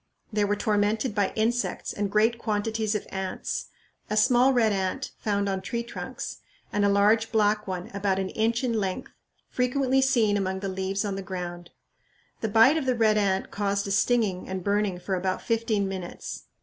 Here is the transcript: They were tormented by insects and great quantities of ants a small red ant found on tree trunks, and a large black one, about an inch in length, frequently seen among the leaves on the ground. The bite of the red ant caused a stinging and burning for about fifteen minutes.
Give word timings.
They 0.33 0.43
were 0.45 0.55
tormented 0.55 1.13
by 1.13 1.31
insects 1.35 1.93
and 1.93 2.09
great 2.09 2.39
quantities 2.39 2.95
of 2.95 3.05
ants 3.11 3.67
a 4.09 4.17
small 4.17 4.51
red 4.51 4.71
ant 4.73 5.11
found 5.19 5.47
on 5.47 5.61
tree 5.61 5.83
trunks, 5.83 6.37
and 6.73 6.83
a 6.83 6.89
large 6.89 7.31
black 7.31 7.67
one, 7.67 7.91
about 7.93 8.17
an 8.17 8.29
inch 8.29 8.63
in 8.63 8.73
length, 8.73 9.11
frequently 9.47 10.01
seen 10.01 10.37
among 10.37 10.61
the 10.61 10.69
leaves 10.69 11.05
on 11.05 11.17
the 11.17 11.21
ground. 11.21 11.69
The 12.39 12.49
bite 12.49 12.77
of 12.77 12.87
the 12.87 12.95
red 12.95 13.19
ant 13.19 13.51
caused 13.51 13.87
a 13.87 13.91
stinging 13.91 14.49
and 14.49 14.63
burning 14.63 14.99
for 14.99 15.13
about 15.13 15.43
fifteen 15.43 15.87
minutes. 15.87 16.45